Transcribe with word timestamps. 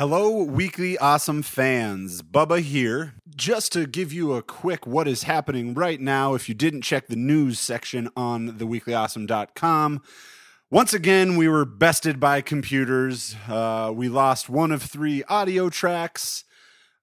Hello, 0.00 0.42
weekly 0.42 0.96
awesome 0.96 1.42
fans. 1.42 2.22
Bubba 2.22 2.62
here. 2.62 3.12
Just 3.36 3.70
to 3.72 3.86
give 3.86 4.14
you 4.14 4.32
a 4.32 4.40
quick 4.40 4.86
what 4.86 5.06
is 5.06 5.24
happening 5.24 5.74
right 5.74 6.00
now, 6.00 6.32
if 6.32 6.48
you 6.48 6.54
didn't 6.54 6.80
check 6.80 7.08
the 7.08 7.16
news 7.16 7.60
section 7.60 8.08
on 8.16 8.52
theweeklyawesome.com, 8.52 10.00
once 10.70 10.94
again, 10.94 11.36
we 11.36 11.48
were 11.48 11.66
bested 11.66 12.18
by 12.18 12.40
computers. 12.40 13.36
Uh, 13.46 13.92
we 13.94 14.08
lost 14.08 14.48
one 14.48 14.72
of 14.72 14.82
three 14.82 15.22
audio 15.24 15.68
tracks. 15.68 16.44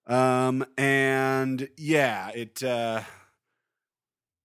Um, 0.08 0.66
and 0.76 1.70
yeah, 1.78 2.30
it 2.30 2.64
uh, 2.64 3.02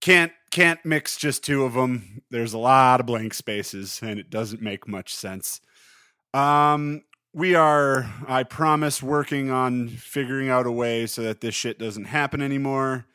can't 0.02 0.32
can't 0.50 0.84
mix 0.84 1.16
just 1.16 1.42
two 1.42 1.64
of 1.64 1.72
them. 1.72 2.20
There's 2.30 2.52
a 2.52 2.58
lot 2.58 3.00
of 3.00 3.06
blank 3.06 3.32
spaces, 3.32 4.00
and 4.02 4.20
it 4.20 4.28
doesn't 4.28 4.60
make 4.60 4.86
much 4.86 5.14
sense. 5.14 5.62
Um, 6.34 7.04
we 7.32 7.54
are, 7.54 8.12
I 8.26 8.42
promise, 8.42 9.02
working 9.02 9.50
on 9.50 9.88
figuring 9.88 10.50
out 10.50 10.66
a 10.66 10.72
way 10.72 11.06
so 11.06 11.22
that 11.22 11.40
this 11.40 11.54
shit 11.54 11.78
doesn't 11.78 12.04
happen 12.04 12.42
anymore. 12.42 13.06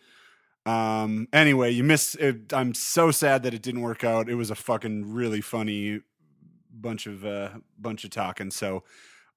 Um, 0.66 1.28
anyway, 1.32 1.72
you 1.72 1.84
missed. 1.84 2.16
It, 2.16 2.52
I'm 2.52 2.74
so 2.74 3.12
sad 3.12 3.44
that 3.44 3.54
it 3.54 3.62
didn't 3.62 3.82
work 3.82 4.04
out. 4.04 4.30
It 4.30 4.36
was 4.36 4.52
a 4.52 4.56
fucking 4.56 5.14
really 5.14 5.42
funny 5.42 6.02
bunch 6.72 7.08
of 7.08 7.26
uh, 7.26 7.50
bunch 7.78 8.04
of 8.04 8.10
talking. 8.10 8.52
So, 8.52 8.84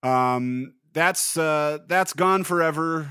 um, 0.02 0.74
that's 0.92 1.36
uh, 1.36 1.78
that's 1.86 2.12
gone 2.12 2.42
forever. 2.42 3.10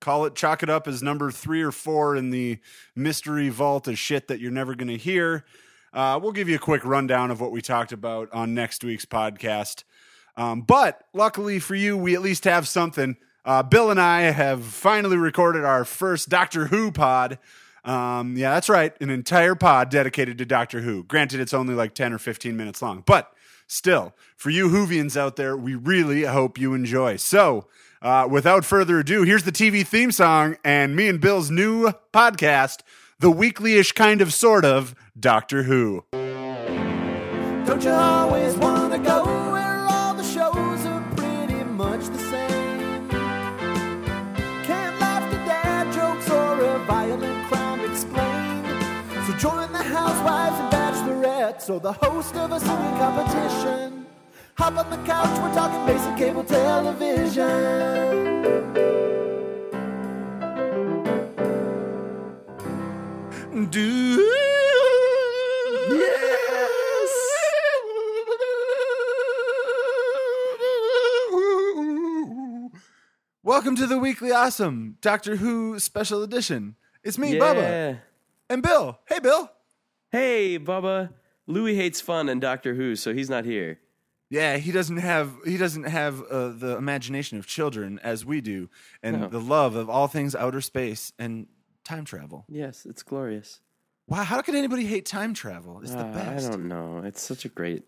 Call 0.00 0.24
it, 0.26 0.36
chalk 0.36 0.62
it 0.62 0.70
up 0.70 0.86
as 0.86 1.02
number 1.02 1.32
three 1.32 1.60
or 1.60 1.72
four 1.72 2.14
in 2.14 2.30
the 2.30 2.58
mystery 2.94 3.48
vault 3.48 3.88
of 3.88 3.98
shit 3.98 4.28
that 4.28 4.38
you're 4.38 4.52
never 4.52 4.76
going 4.76 4.88
to 4.88 4.96
hear. 4.96 5.44
Uh, 5.92 6.18
we'll 6.22 6.32
give 6.32 6.48
you 6.48 6.54
a 6.54 6.60
quick 6.60 6.84
rundown 6.84 7.32
of 7.32 7.40
what 7.40 7.50
we 7.50 7.60
talked 7.60 7.90
about 7.90 8.32
on 8.32 8.54
next 8.54 8.84
week's 8.84 9.04
podcast. 9.04 9.82
Um, 10.38 10.62
but 10.62 11.02
luckily 11.12 11.58
for 11.58 11.74
you, 11.74 11.98
we 11.98 12.14
at 12.14 12.22
least 12.22 12.44
have 12.44 12.66
something. 12.68 13.16
Uh, 13.44 13.62
Bill 13.62 13.90
and 13.90 14.00
I 14.00 14.22
have 14.22 14.64
finally 14.64 15.16
recorded 15.16 15.64
our 15.64 15.84
first 15.84 16.28
Doctor 16.28 16.66
Who 16.66 16.92
pod. 16.92 17.38
Um, 17.84 18.36
yeah, 18.36 18.54
that's 18.54 18.68
right. 18.68 18.94
An 19.00 19.10
entire 19.10 19.54
pod 19.54 19.90
dedicated 19.90 20.38
to 20.38 20.44
Doctor 20.44 20.80
Who. 20.80 21.02
Granted, 21.04 21.40
it's 21.40 21.54
only 21.54 21.74
like 21.74 21.94
10 21.94 22.12
or 22.12 22.18
15 22.18 22.56
minutes 22.56 22.80
long, 22.80 23.02
but 23.04 23.32
still, 23.66 24.14
for 24.36 24.50
you 24.50 24.68
Whovians 24.68 25.16
out 25.16 25.36
there, 25.36 25.56
we 25.56 25.74
really 25.74 26.22
hope 26.22 26.56
you 26.56 26.72
enjoy. 26.72 27.16
So, 27.16 27.66
uh, 28.00 28.28
without 28.30 28.64
further 28.64 29.00
ado, 29.00 29.24
here's 29.24 29.42
the 29.42 29.52
TV 29.52 29.84
theme 29.84 30.12
song 30.12 30.56
and 30.64 30.94
me 30.94 31.08
and 31.08 31.20
Bill's 31.20 31.50
new 31.50 31.90
podcast, 32.12 32.82
the 33.18 33.30
weekly-ish 33.30 33.92
kind 33.92 34.20
of 34.20 34.32
sort 34.32 34.64
of 34.64 34.94
Doctor 35.18 35.64
Who. 35.64 36.04
Don't 36.12 37.82
you 37.82 37.90
always 37.90 38.54
want 38.56 38.77
join 49.38 49.70
the 49.72 49.82
housewives 49.82 50.56
and 50.58 50.72
bachelorettes 50.72 51.70
or 51.70 51.78
the 51.78 51.92
host 51.92 52.34
of 52.34 52.50
a 52.50 52.58
singing 52.58 52.96
competition. 52.98 54.06
Hop 54.56 54.76
on 54.76 54.90
the 54.90 54.96
couch, 55.06 55.38
we're 55.40 55.54
talking 55.54 55.86
basic 55.86 56.16
cable 56.16 56.42
television. 56.42 58.18
Do 63.70 64.24
Welcome 73.42 73.76
to 73.76 73.86
the 73.86 73.98
Weekly 73.98 74.30
Awesome 74.32 74.96
Doctor 75.00 75.36
Who 75.36 75.78
Special 75.78 76.22
Edition. 76.22 76.76
It's 77.02 77.18
me, 77.18 77.34
Bubba, 77.34 77.54
Yeah. 77.56 77.96
And 78.48 78.62
Bill. 78.62 78.98
Hey, 79.08 79.18
Bill. 79.18 79.50
Hey, 80.10 80.58
Bubba. 80.58 81.10
Louis 81.46 81.74
hates 81.74 82.00
fun 82.00 82.28
and 82.28 82.40
Doctor 82.40 82.74
Who, 82.74 82.94
so 82.96 83.12
he's 83.14 83.30
not 83.30 83.44
here. 83.44 83.80
Yeah, 84.30 84.58
he 84.58 84.72
doesn't 84.72 84.98
have 84.98 85.32
he 85.46 85.56
doesn't 85.56 85.84
have 85.84 86.20
uh, 86.22 86.48
the 86.50 86.76
imagination 86.76 87.38
of 87.38 87.46
children 87.46 87.98
as 88.02 88.26
we 88.26 88.42
do, 88.42 88.68
and 89.02 89.22
No. 89.22 89.28
the 89.28 89.40
love 89.40 89.74
of 89.74 89.88
all 89.88 90.06
things 90.06 90.34
outer 90.34 90.60
space 90.60 91.12
and 91.18 91.46
time 91.84 92.04
travel. 92.04 92.44
Yes, 92.48 92.84
it's 92.84 93.02
glorious. 93.02 93.60
Wow, 94.06 94.24
how 94.24 94.42
could 94.42 94.54
anybody 94.54 94.84
hate 94.84 95.06
time 95.06 95.32
travel? 95.32 95.80
It's 95.82 95.92
the 95.92 96.00
Uh, 96.04 96.12
best. 96.12 96.48
I 96.48 96.50
don't 96.50 96.68
know. 96.68 96.98
It's 97.04 97.22
such 97.22 97.46
a 97.46 97.48
great, 97.48 97.84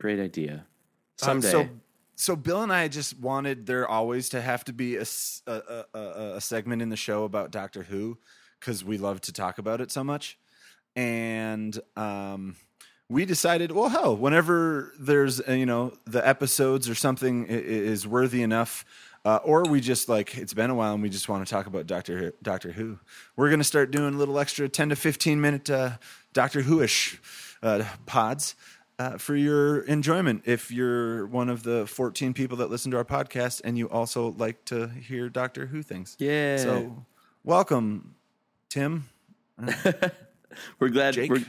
great 0.00 0.18
idea. 0.18 0.66
Uh, 1.22 1.24
Someday. 1.26 1.50
so, 1.50 1.68
so 2.16 2.34
Bill 2.36 2.62
and 2.64 2.72
I 2.72 2.88
just 2.88 3.18
wanted 3.20 3.66
there 3.66 3.86
always 3.88 4.28
to 4.30 4.40
have 4.40 4.64
to 4.64 4.72
be 4.72 4.96
a, 4.96 5.02
s- 5.02 5.42
a- 5.46 5.84
a- 5.94 5.98
a- 5.98 6.34
a 6.36 6.40
segment 6.40 6.82
in 6.82 6.88
the 6.88 6.96
show 6.96 7.22
about 7.22 7.52
Doctor 7.52 7.84
Who 7.84 8.18
because 8.64 8.84
we 8.84 8.96
love 8.96 9.20
to 9.20 9.32
talk 9.32 9.58
about 9.58 9.80
it 9.80 9.90
so 9.90 10.02
much, 10.02 10.38
and 10.96 11.78
um, 11.96 12.56
we 13.10 13.26
decided, 13.26 13.72
well, 13.72 13.90
hell, 13.90 14.16
whenever 14.16 14.92
there's 14.98 15.40
uh, 15.46 15.52
you 15.52 15.66
know 15.66 15.92
the 16.06 16.26
episodes 16.26 16.88
or 16.88 16.94
something 16.94 17.46
is 17.46 18.06
worthy 18.06 18.42
enough. 18.42 18.84
Uh, 19.26 19.40
or 19.42 19.62
we 19.62 19.80
just 19.80 20.06
like 20.06 20.36
it's 20.36 20.52
been 20.52 20.68
a 20.68 20.74
while 20.74 20.92
and 20.92 21.02
we 21.02 21.08
just 21.08 21.30
want 21.30 21.46
to 21.46 21.50
talk 21.50 21.66
about 21.66 21.86
Doctor 21.86 22.18
Who, 22.18 22.32
Doctor 22.42 22.72
Who. 22.72 22.98
We're 23.36 23.48
gonna 23.48 23.64
start 23.64 23.90
doing 23.90 24.14
a 24.14 24.18
little 24.18 24.38
extra 24.38 24.68
ten 24.68 24.90
to 24.90 24.96
fifteen 24.96 25.40
minute 25.40 25.70
uh, 25.70 25.92
Doctor 26.34 26.60
Who-ish 26.60 27.18
uh, 27.62 27.84
pods 28.04 28.54
uh, 28.98 29.16
for 29.16 29.34
your 29.34 29.80
enjoyment. 29.80 30.42
If 30.44 30.70
you're 30.70 31.26
one 31.26 31.48
of 31.48 31.62
the 31.62 31.86
14 31.86 32.34
people 32.34 32.58
that 32.58 32.70
listen 32.70 32.90
to 32.92 32.96
our 32.98 33.04
podcast 33.04 33.60
and 33.64 33.78
you 33.78 33.88
also 33.88 34.32
like 34.36 34.64
to 34.66 34.88
hear 34.88 35.28
Doctor 35.28 35.66
Who 35.66 35.82
things. 35.82 36.16
Yeah. 36.18 36.58
So, 36.58 37.06
welcome, 37.44 38.14
Tim. 38.68 39.08
we're 40.78 40.88
glad 40.88 41.14
Jake? 41.14 41.30
we're, 41.30 41.44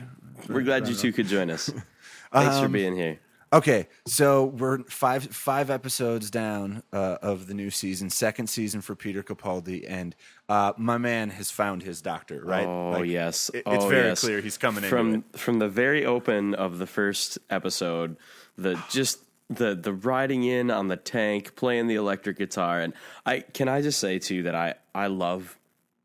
we're 0.48 0.62
glad 0.62 0.88
you 0.88 0.94
two 0.94 1.12
could 1.12 1.26
join 1.26 1.50
us. 1.50 1.66
Thanks 2.32 2.58
for 2.58 2.66
Um, 2.66 2.72
being 2.72 2.96
here. 2.96 3.18
Okay, 3.52 3.86
so 4.06 4.44
we're 4.44 4.80
five 4.84 5.22
five 5.24 5.70
episodes 5.70 6.30
down 6.32 6.82
uh, 6.92 7.16
of 7.22 7.46
the 7.46 7.54
new 7.54 7.70
season, 7.70 8.10
second 8.10 8.48
season 8.48 8.80
for 8.80 8.96
Peter 8.96 9.22
Capaldi, 9.22 9.84
and 9.88 10.16
uh, 10.48 10.72
my 10.76 10.98
man 10.98 11.30
has 11.30 11.50
found 11.50 11.84
his 11.84 12.02
doctor. 12.02 12.42
Right? 12.44 12.66
Oh 12.66 12.90
Like, 12.90 13.06
yes, 13.06 13.48
it- 13.54 13.62
it's 13.66 13.84
Oh, 13.84 13.88
very 13.88 14.08
yes. 14.08 14.20
clear 14.20 14.40
he's 14.40 14.58
coming 14.58 14.82
from 14.82 15.22
from 15.36 15.60
the 15.60 15.68
very 15.68 16.04
open 16.04 16.54
of 16.54 16.78
the 16.78 16.86
first 16.88 17.38
episode. 17.48 18.16
The 18.58 18.82
just 18.90 19.20
the 19.48 19.76
the 19.76 19.92
riding 19.92 20.42
in 20.42 20.70
on 20.72 20.88
the 20.88 20.96
tank, 20.96 21.54
playing 21.54 21.86
the 21.86 21.94
electric 21.94 22.38
guitar, 22.38 22.80
and 22.80 22.92
I 23.24 23.40
can 23.40 23.68
I 23.68 23.80
just 23.80 24.00
say 24.00 24.18
too 24.18 24.42
that 24.42 24.56
I 24.56 24.74
I 24.92 25.06
love 25.06 25.56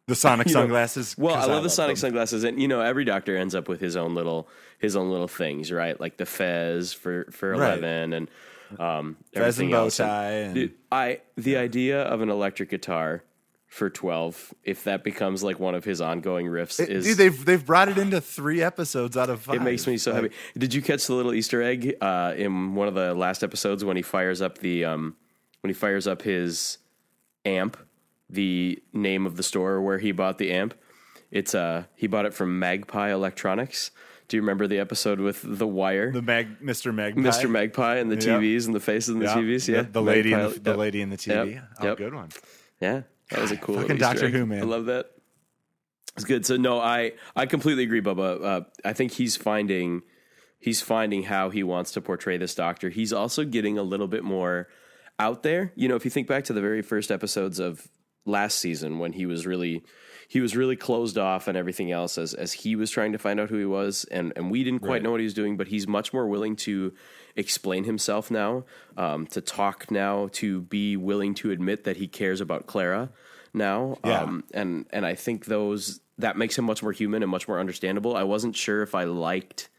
The 0.08 0.16
Sonic 0.16 0.48
you 0.50 0.54
know, 0.56 0.62
sunglasses. 0.62 1.16
Well, 1.18 1.36
I 1.36 1.46
love 1.46 1.64
the 1.64 1.70
Sonic 1.70 1.96
them. 1.96 2.02
sunglasses, 2.02 2.44
and 2.44 2.62
you 2.62 2.68
know, 2.68 2.82
every 2.82 3.06
doctor 3.06 3.36
ends 3.38 3.56
up 3.56 3.68
with 3.70 3.80
his 3.82 3.96
own 3.96 4.14
little 4.16 4.48
his 4.80 4.96
own 4.96 5.10
little 5.12 5.28
things, 5.28 5.72
right? 5.72 6.00
Like 6.00 6.18
the 6.18 6.26
fez 6.26 6.94
for 6.94 7.28
for 7.32 7.52
Right. 7.52 7.78
eleven, 7.78 8.14
and 8.14 8.30
um, 8.80 9.16
Fez 9.34 9.36
and 9.36 9.44
everything 9.44 9.70
bow 9.72 9.84
else. 9.84 9.98
tie 9.98 10.32
and- 10.32 10.56
Dude, 10.56 10.74
I 10.92 11.22
the 11.38 11.58
idea 11.58 12.02
of 12.04 12.22
an 12.22 12.30
electric 12.30 12.70
guitar 12.70 13.24
for 13.68 13.90
twelve, 13.90 14.54
if 14.64 14.84
that 14.86 15.04
becomes 15.04 15.44
like 15.44 15.60
one 15.60 15.76
of 15.76 15.86
his 15.86 16.02
ongoing 16.02 16.46
riffs, 16.48 16.80
It- 16.80 16.90
is 16.90 17.06
dude, 17.06 17.18
they've 17.18 17.46
they've 17.46 17.66
brought 17.66 17.88
it 17.88 17.98
into 17.98 18.20
three 18.20 18.62
episodes 18.62 19.16
out 19.16 19.30
of 19.30 19.42
five. 19.42 19.56
it 19.58 19.62
makes 19.62 19.88
me 19.88 19.98
so 19.98 20.12
Like, 20.12 20.24
happy. 20.24 20.36
Did 20.58 20.74
you 20.74 20.82
catch 20.82 21.06
the 21.08 21.14
little 21.14 21.34
Easter 21.34 21.62
egg 21.62 21.96
uh, 22.02 22.34
in 22.36 22.76
one 22.76 22.88
of 22.90 22.96
the 22.96 23.14
last 23.14 23.44
episodes 23.44 23.86
when 23.86 23.96
he 23.98 24.02
fires 24.04 24.42
up 24.42 24.58
the 24.58 24.84
um, 24.86 25.16
when 25.62 25.70
he 25.70 25.74
fires 25.74 26.08
up 26.08 26.22
his 26.24 26.80
amp? 27.46 27.78
The 28.32 28.82
name 28.94 29.26
of 29.26 29.36
the 29.38 29.44
store 29.44 29.82
where 29.82 30.00
he 30.00 30.12
bought 30.12 30.38
the 30.38 30.52
amp. 30.52 30.74
It's 31.32 31.54
uh 31.56 31.84
he 31.96 32.08
bought 32.08 32.26
it 32.26 32.34
from 32.34 32.60
Magpie 32.60 33.12
Electronics. 33.12 33.92
Do 34.28 34.38
you 34.38 34.42
remember 34.42 34.66
the 34.66 34.80
episode 34.80 35.20
with 35.20 35.42
the 35.44 35.68
wire, 35.68 36.10
The 36.14 36.22
Mag, 36.22 36.62
Mr. 36.62 36.94
Magpie. 36.96 37.20
Mr. 37.20 37.50
Magpie, 37.50 37.98
and 37.98 38.10
the. 38.10 38.16
TVs 38.16 38.66
and 38.66 38.74
the 38.74 38.80
faces 38.80 39.10
and 39.10 39.22
the 39.22 39.26
Yeah, 39.26 39.36
TVs? 39.36 39.68
Yeah, 39.68 39.82
the, 39.82 39.90
the 39.90 40.02
lady, 40.02 40.32
in 40.32 40.40
the, 40.40 40.48
the 40.58 40.70
yep. 40.72 40.78
lady 40.80 41.02
in 41.02 41.10
the 41.10 41.18
TV. 41.18 41.56
Yep, 41.56 41.64
Oh, 41.82 41.86
yep. 41.88 41.98
good 41.98 42.14
one. 42.14 42.30
Yeah, 42.80 43.02
that 43.30 43.42
was 43.42 43.52
a 43.52 43.58
cool 43.58 43.76
fucking 43.76 43.98
Doctor. 43.98 44.30
Who, 44.30 44.46
man. 44.46 44.62
I 44.62 44.66
love 44.66 44.86
that. 44.86 45.08
It's 46.16 46.24
good. 46.26 46.46
So 46.46 46.56
no, 46.58 46.80
I 46.80 47.12
I 47.36 47.46
completely 47.46 47.84
agree, 47.84 48.02
Bubba. 48.02 48.44
Uh, 48.44 48.62
I 48.86 48.94
think 48.94 49.12
he's 49.14 49.36
finding 49.36 50.02
he's 50.60 50.82
finding 50.82 51.24
how 51.24 51.50
he 51.50 51.64
wants 51.64 51.92
to 51.94 52.02
portray 52.02 52.38
this 52.38 52.56
Doctor. 52.56 52.90
He's 52.90 53.12
also 53.12 53.44
getting 53.44 53.78
a 53.78 53.84
little 53.84 54.08
bit 54.08 54.24
more 54.24 54.68
out 55.20 55.44
there. 55.44 55.74
You 55.76 55.88
know, 55.90 55.96
if 55.96 56.06
you 56.06 56.12
think 56.12 56.28
back 56.28 56.46
to 56.46 56.54
the 56.54 56.62
very 56.62 56.82
first 56.82 57.12
episodes 57.12 57.60
of 57.60 57.88
last 58.26 58.60
season 58.60 59.00
when 59.00 59.14
he 59.14 59.26
was 59.26 59.46
really 59.48 59.84
he 60.28 60.40
was 60.40 60.56
really 60.56 60.76
closed 60.78 61.18
off 61.18 61.48
and 61.48 61.58
everything 61.58 61.92
else 61.92 62.18
as 62.18 62.34
as 62.34 62.54
he 62.54 62.76
was 62.76 62.90
trying 62.92 63.12
to 63.12 63.18
find 63.18 63.40
out 63.40 63.50
who 63.50 63.58
he 63.58 63.66
was 63.66 64.06
and 64.12 64.32
and 64.36 64.52
we 64.52 64.64
didn't 64.64 64.80
quite 64.82 64.92
Right. 64.92 65.04
know 65.04 65.12
what 65.12 65.20
he 65.20 65.26
was 65.26 65.34
doing 65.34 65.58
but 65.58 65.68
he's 65.68 65.88
much 65.88 66.14
more 66.14 66.28
willing 66.28 66.56
to 66.58 66.94
explain 67.36 67.84
himself 67.86 68.30
now 68.30 68.64
um, 68.98 69.26
to 69.28 69.42
talk 69.42 69.90
now 69.90 70.30
to 70.34 70.62
be 70.62 70.96
willing 70.98 71.34
to 71.36 71.52
admit 71.52 71.84
that 71.86 71.98
he 71.98 72.08
cares 72.08 72.42
about 72.42 72.68
Clara 72.68 73.10
now 73.54 73.98
Yeah. 74.06 74.22
um, 74.22 74.44
and 74.54 74.86
and 74.92 75.06
I 75.06 75.16
think 75.16 75.46
those 75.46 76.00
that 76.20 76.38
makes 76.38 76.58
him 76.58 76.66
much 76.66 76.84
more 76.84 76.92
human 76.92 77.24
and 77.24 77.32
much 77.32 77.48
more 77.48 77.60
understandable 77.60 78.16
I 78.16 78.24
wasn't 78.24 78.56
sure 78.56 78.84
if 78.84 78.94
I 78.94 79.06
liked 79.06 79.70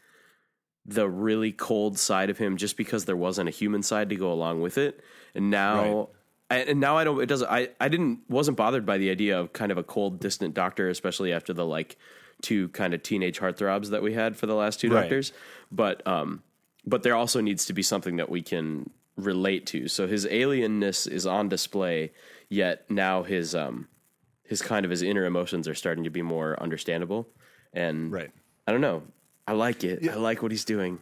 the 0.85 1.07
really 1.07 1.53
cold 1.53 1.97
side 1.97 2.29
of 2.29 2.37
him 2.37 2.57
just 2.57 2.75
because 2.75 3.05
there 3.05 3.15
wasn't 3.15 3.47
a 3.47 3.51
human 3.53 3.81
side 3.83 4.09
to 4.09 4.15
go 4.17 4.31
along 4.33 4.61
with 4.61 4.77
it 4.77 4.99
and 5.33 5.49
now 5.49 5.97
Right. 5.97 6.07
I, 6.53 6.57
and 6.59 6.79
now 6.79 6.97
I 6.97 7.03
don't. 7.03 7.21
It 7.21 7.27
doesn't. 7.27 7.49
I 7.49 7.69
I 7.79 7.89
didn't 7.89 8.21
wasn't 8.29 8.57
bothered 8.57 8.85
by 8.85 8.97
the 8.97 9.09
idea 9.09 9.39
of 9.39 9.53
kind 9.53 9.71
of 9.71 9.77
a 9.77 9.83
cold, 9.83 10.19
distant 10.19 10.53
doctor, 10.53 10.89
especially 10.89 11.33
after 11.33 11.53
the 11.53 11.65
like 11.65 11.97
two 12.41 12.69
kind 12.69 12.93
of 12.93 13.01
teenage 13.03 13.39
heartthrobs 13.39 13.89
that 13.91 14.01
we 14.01 14.13
had 14.13 14.35
for 14.35 14.45
the 14.47 14.55
last 14.55 14.79
two 14.79 14.89
Right. 14.89 15.01
doctors. 15.01 15.33
But 15.71 16.05
um, 16.07 16.43
but 16.85 17.03
there 17.03 17.15
also 17.15 17.41
needs 17.41 17.65
to 17.65 17.73
be 17.73 17.81
something 17.83 18.17
that 18.17 18.29
we 18.29 18.41
can 18.41 18.89
relate 19.15 19.65
to. 19.67 19.87
So 19.87 20.07
his 20.07 20.25
alienness 20.25 21.07
is 21.07 21.25
on 21.25 21.47
display, 21.49 22.11
yet 22.49 22.89
now 22.89 23.23
his 23.23 23.53
um 23.55 23.87
his 24.43 24.61
kind 24.61 24.85
of 24.85 24.91
his 24.91 25.01
inner 25.01 25.25
emotions 25.25 25.67
are 25.67 25.75
starting 25.75 26.03
to 26.03 26.09
be 26.09 26.21
more 26.21 26.61
understandable. 26.61 27.29
And 27.73 28.11
Right. 28.11 28.31
I 28.67 28.71
don't 28.71 28.81
know. 28.81 29.03
I 29.47 29.53
like 29.53 29.83
it. 29.83 30.07
I 30.09 30.15
like 30.15 30.41
what 30.41 30.51
he's 30.51 30.65
doing. 30.65 30.99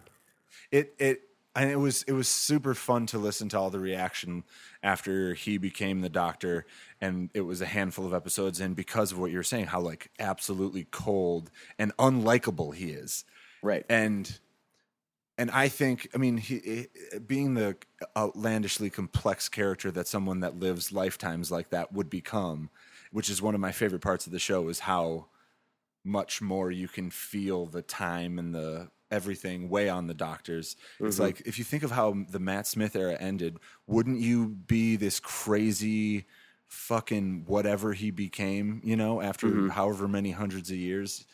it 0.72 0.94
it 1.00 1.22
and 1.56 1.70
it 1.70 1.76
was 1.76 2.04
it 2.04 2.14
was 2.14 2.28
super 2.28 2.74
fun 2.74 3.06
to 3.08 3.18
listen 3.18 3.50
to 3.50 3.58
all 3.60 3.70
the 3.70 3.80
reaction 3.80 4.44
after 4.84 5.34
he 5.34 5.58
became 5.58 6.02
the 6.02 6.10
doctor 6.10 6.66
and 7.00 7.30
it 7.34 7.42
was 7.42 7.62
a 7.62 7.66
handful 7.66 8.06
of 8.06 8.14
episodes 8.14 8.60
and 8.60 8.76
because 8.76 9.12
of 9.12 9.20
what 9.20 9.32
you're 9.32 9.44
saying 9.44 9.66
how 9.66 9.80
like 9.80 10.10
absolutely 10.20 10.86
cold 10.92 11.52
and 11.78 11.96
unlikable 11.98 12.74
he 12.74 12.92
is 12.92 13.26
Right. 13.64 13.86
and 13.90 14.40
and 15.38 15.50
I 15.52 15.68
think 15.70 16.08
I 16.14 16.18
mean 16.18 16.38
he, 16.38 16.60
he- 16.60 17.20
being 17.20 17.54
the 17.56 17.76
outlandishly 18.18 18.90
complex 18.90 19.50
character 19.50 19.92
that 19.92 20.08
someone 20.08 20.40
that 20.42 20.60
lives 20.60 20.92
lifetimes 20.92 21.52
like 21.52 21.70
that 21.72 21.94
would 21.94 22.10
become 22.10 22.70
which 23.12 23.30
is 23.30 23.42
one 23.42 23.56
of 23.56 23.62
my 23.62 23.72
favorite 23.74 24.02
parts 24.02 24.26
of 24.26 24.32
the 24.32 24.40
show 24.40 24.70
is 24.70 24.80
how 24.80 25.28
much 26.04 26.42
more 26.42 26.72
you 26.72 26.88
can 26.88 27.10
feel 27.12 27.66
the 27.66 27.82
time 27.82 28.40
and 28.40 28.56
the 28.56 28.90
everything 29.12 29.70
weigh 29.70 29.90
on 29.90 30.08
the 30.08 30.14
doctors. 30.14 30.76
It's 31.00 31.16
mm-hmm. 31.16 31.24
like 31.24 31.42
if 31.46 31.60
you 31.60 31.64
think 31.66 31.84
of 31.84 31.92
how 31.92 32.16
the 32.30 32.40
Matt 32.40 32.68
Smith 32.68 32.96
era 32.96 33.18
ended, 33.20 33.58
wouldn't 33.88 34.20
you 34.20 34.48
be 34.48 34.96
this 34.96 35.20
crazy 35.20 36.26
fucking 36.68 37.44
whatever 37.48 37.94
he 37.94 38.12
became, 38.12 38.82
you 38.84 38.96
know, 38.96 39.22
after 39.22 39.48
mm-hmm. 39.48 39.70
however 39.70 40.08
many 40.08 40.32
hundreds 40.32 40.72
of 40.72 40.78
years? 40.78 41.26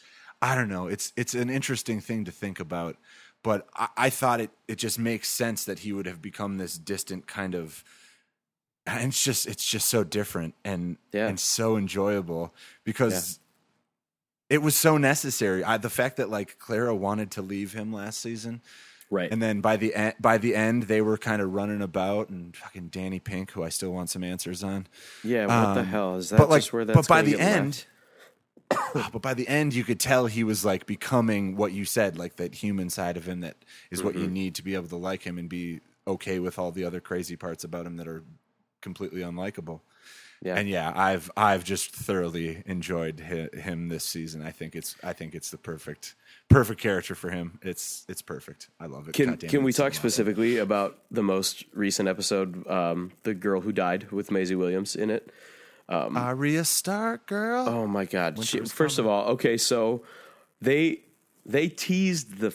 I 0.42 0.56
don't 0.56 0.70
know. 0.70 0.88
It's 0.88 1.14
it's 1.16 1.34
an 1.34 1.50
interesting 1.50 2.02
thing 2.02 2.26
to 2.26 2.32
think 2.32 2.60
about. 2.60 2.98
But 3.44 3.68
I, 3.76 3.88
I 3.98 4.10
thought 4.10 4.42
it 4.42 4.52
it 4.68 4.78
just 4.78 5.00
makes 5.00 5.30
sense 5.30 5.66
that 5.66 5.80
he 5.80 5.94
would 5.94 6.06
have 6.06 6.22
become 6.22 6.58
this 6.58 6.78
distant 6.78 7.28
kind 7.28 7.56
of 7.56 7.84
and 8.88 9.10
it's 9.10 9.24
just 9.24 9.48
it's 9.48 9.66
just 9.66 9.90
so 9.90 10.04
different 10.04 10.56
and 10.64 10.98
Yeah. 11.12 11.28
and 11.28 11.40
so 11.40 11.78
enjoyable 11.78 12.54
because 12.84 13.40
it 14.50 14.62
was 14.62 14.76
so 14.76 14.98
necessary. 14.98 15.64
I, 15.64 15.78
the 15.78 15.90
fact 15.90 16.18
that 16.18 16.30
like 16.30 16.58
Clara 16.60 16.96
wanted 16.96 17.32
to 17.32 17.42
leave 17.42 17.74
him 17.74 17.92
last 17.92 18.22
season, 18.22 18.62
right. 19.10 19.32
and 19.32 19.42
then 19.42 19.62
by 19.62 19.76
the 19.78 19.94
end, 19.96 20.16
by 20.20 20.38
the 20.38 20.56
end, 20.56 20.84
they 20.84 21.02
were 21.02 21.18
kind 21.18 21.42
of 21.42 21.54
running 21.54 21.82
about 21.82 22.30
and 22.30 22.56
fucking 22.56 22.88
Danny 22.90 23.20
Pink, 23.20 23.52
who 23.52 23.64
I 23.64 23.70
still 23.70 23.92
want 23.92 24.10
some 24.10 24.24
answers 24.24 24.64
on. 24.64 24.88
yeah. 25.24 25.46
What 25.48 25.74
the 25.74 25.80
Um, 25.82 25.86
hell 25.88 26.16
is 26.16 26.30
that? 26.30 26.38
but 26.38 26.50
like, 26.50 26.62
just 26.62 26.74
where 26.74 26.86
that's 26.86 26.96
but 26.96 27.08
by 27.08 27.22
the 27.22 27.40
end, 27.40 27.86
but 28.94 29.22
by 29.22 29.34
the 29.34 29.48
end, 29.48 29.74
you 29.74 29.84
could 29.84 30.00
tell 30.00 30.26
he 30.28 30.44
was 30.44 30.66
like 30.66 30.86
becoming 30.86 31.56
what 31.56 31.72
you 31.72 31.86
said, 31.86 32.18
like 32.18 32.36
that 32.38 32.56
human 32.56 32.90
side 32.90 33.18
of 33.18 33.28
him 33.28 33.42
that 33.42 33.58
is 33.92 34.04
what 34.04 34.14
Mm-hmm. 34.16 34.24
you 34.24 34.30
need 34.30 34.56
to 34.56 34.64
be 34.64 34.76
able 34.76 34.88
to 34.90 34.98
like 34.98 35.24
him 35.24 35.38
and 35.38 35.48
be 35.50 35.80
okay 36.06 36.40
with 36.40 36.58
all 36.60 36.72
the 36.72 36.84
other 36.86 37.00
crazy 37.02 37.36
parts 37.36 37.64
about 37.64 37.86
him 37.86 37.98
that 37.98 38.08
are 38.08 38.24
completely 38.82 39.22
unlikable. 39.22 39.82
Yeah. 40.44 40.56
And 40.56 40.70
yeah, 40.70 40.92
I've 40.96 41.32
I've 41.36 41.64
just 41.64 41.96
thoroughly 41.96 42.62
enjoyed 42.66 43.20
hi- 43.28 43.50
him 43.60 43.88
this 43.90 44.04
season. 44.04 44.44
I 44.44 44.52
think 44.52 44.76
it's 44.76 44.96
I 45.04 45.14
think 45.14 45.34
it's 45.34 45.50
the 45.50 45.58
perfect 45.58 46.16
perfect 46.50 46.80
character 46.80 47.16
for 47.16 47.30
him. 47.32 47.60
It's 47.64 48.06
it's 48.08 48.22
perfect. 48.22 48.70
I 48.80 48.86
love 48.86 49.08
it. 49.08 49.14
Can 49.14 49.30
God 49.32 49.40
can 49.40 49.62
it, 49.62 49.64
we 49.64 49.74
talk 49.74 49.94
specifically 49.96 50.58
about 50.58 51.00
the 51.10 51.24
most 51.24 51.66
recent 51.74 52.08
episode, 52.08 52.68
um, 52.68 53.12
the 53.24 53.34
girl 53.34 53.62
who 53.62 53.72
died 53.72 54.12
with 54.12 54.30
Maisie 54.32 54.56
Williams 54.56 54.96
in 54.96 55.10
it? 55.10 55.32
Arya 55.90 56.66
Stark, 56.66 57.28
girl? 57.28 57.66
Oh 57.68 57.88
my 57.88 58.06
god! 58.06 58.44
She, 58.44 58.60
first 58.60 59.00
of 59.00 59.08
all, 59.08 59.30
okay, 59.30 59.58
so 59.58 60.04
they 60.62 61.00
they 61.46 61.70
teased 61.70 62.40
the 62.40 62.54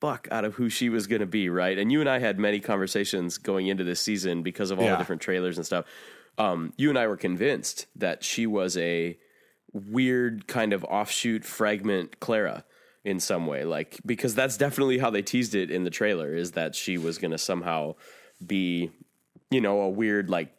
fuck 0.00 0.28
out 0.30 0.44
of 0.44 0.54
who 0.54 0.68
she 0.68 0.88
was 0.88 1.06
going 1.06 1.20
to 1.20 1.26
be, 1.26 1.48
right? 1.48 1.76
And 1.78 1.90
you 1.92 2.00
and 2.00 2.08
I 2.08 2.18
had 2.20 2.38
many 2.38 2.60
conversations 2.60 3.38
going 3.38 3.66
into 3.68 3.84
this 3.84 4.00
season 4.00 4.42
because 4.42 4.70
of 4.70 4.78
all 4.78 4.84
Yeah. 4.84 4.92
the 4.92 4.98
different 4.98 5.22
trailers 5.22 5.56
and 5.58 5.66
stuff. 5.66 5.84
Um, 6.38 6.72
you 6.76 6.88
and 6.88 6.98
I 6.98 7.06
were 7.06 7.16
convinced 7.16 7.86
that 7.96 8.24
she 8.24 8.46
was 8.46 8.76
a 8.76 9.18
weird 9.72 10.46
kind 10.46 10.72
of 10.72 10.84
offshoot 10.84 11.44
fragment 11.44 12.20
Clara 12.20 12.64
in 13.04 13.20
some 13.20 13.46
way, 13.46 13.64
like 13.64 13.98
because 14.06 14.34
that's 14.34 14.56
definitely 14.56 14.98
how 14.98 15.10
they 15.10 15.22
teased 15.22 15.54
it 15.54 15.70
in 15.70 15.84
the 15.84 15.90
trailer 15.90 16.34
is 16.34 16.52
that 16.52 16.74
she 16.74 16.98
was 16.98 17.18
going 17.18 17.32
to 17.32 17.38
somehow 17.38 17.94
be, 18.44 18.90
you 19.50 19.60
know, 19.60 19.80
a 19.80 19.88
weird 19.88 20.30
like. 20.30 20.54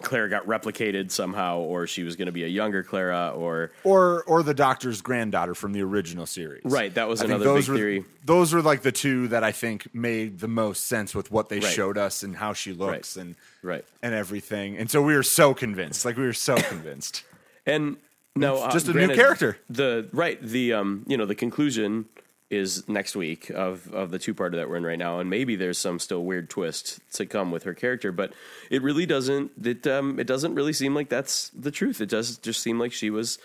Clara 0.00 0.28
got 0.30 0.46
replicated 0.46 1.10
somehow, 1.10 1.58
or 1.58 1.86
she 1.86 2.02
was 2.02 2.16
going 2.16 2.26
to 2.26 2.32
be 2.32 2.44
a 2.44 2.48
younger 2.48 2.82
Clara, 2.82 3.32
or 3.34 3.70
or 3.84 4.22
or 4.24 4.42
the 4.42 4.54
Doctor's 4.54 5.00
granddaughter 5.00 5.54
from 5.54 5.72
the 5.72 5.82
original 5.82 6.26
series. 6.26 6.62
Right, 6.64 6.92
that 6.94 7.08
was 7.08 7.20
I 7.22 7.26
another 7.26 7.54
big 7.54 7.68
were, 7.68 7.76
theory. 7.76 8.04
Those 8.24 8.52
were 8.52 8.62
like 8.62 8.82
the 8.82 8.92
two 8.92 9.28
that 9.28 9.42
I 9.44 9.52
think 9.52 9.92
made 9.94 10.38
the 10.40 10.48
most 10.48 10.86
sense 10.86 11.14
with 11.14 11.30
what 11.30 11.48
they 11.48 11.58
Right. 11.60 11.72
showed 11.72 11.98
us 11.98 12.22
and 12.22 12.36
how 12.36 12.52
she 12.52 12.72
looks 12.72 13.16
Right. 13.16 13.22
and 13.26 13.34
right. 13.62 13.84
and 14.02 14.14
everything. 14.14 14.76
And 14.76 14.90
so 14.90 15.02
we 15.02 15.14
were 15.14 15.22
so 15.22 15.54
convinced. 15.54 16.04
Like 16.04 16.16
we 16.16 16.24
were 16.24 16.32
so 16.32 16.56
convinced. 16.68 17.24
And 17.66 17.96
no, 18.36 18.58
uh, 18.62 18.70
just 18.70 18.88
a 18.88 18.92
new 18.94 19.14
character. 19.14 19.58
The 19.68 20.08
right, 20.12 20.40
the 20.40 20.72
um, 20.74 21.04
you 21.08 21.16
know, 21.16 21.26
the 21.26 21.34
conclusion 21.34 22.06
is 22.50 22.88
next 22.88 23.14
week 23.14 23.50
of 23.50 23.92
of 23.92 24.10
the 24.10 24.18
two 24.18 24.34
parter 24.34 24.56
that 24.56 24.68
we're 24.68 24.76
in 24.76 24.84
right 24.84 24.98
now, 24.98 25.20
and 25.20 25.28
maybe 25.28 25.56
there's 25.56 25.78
some 25.78 25.98
still 25.98 26.24
weird 26.24 26.48
twist 26.48 27.00
to 27.12 27.26
come 27.26 27.50
with 27.50 27.64
her 27.64 27.74
character, 27.74 28.12
but 28.12 28.32
it 28.70 28.82
really 28.82 29.06
doesn't. 29.06 29.52
It 29.62 29.86
um, 29.86 30.18
it 30.18 30.26
doesn't 30.26 30.54
really 30.54 30.72
seem 30.72 30.94
like 30.94 31.08
that's 31.08 31.50
the 31.50 31.70
truth. 31.70 32.00
It 32.00 32.08
does 32.08 32.38
just 32.38 32.62
seem 32.62 32.78
like 32.78 32.92
she 32.92 33.10
was. 33.10 33.38